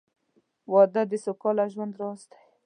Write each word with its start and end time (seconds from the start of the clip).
•واده 0.71 1.01
د 1.11 1.13
سوکاله 1.25 1.65
ژوند 1.73 1.93
راز 1.99 2.21
دی. 2.31 2.39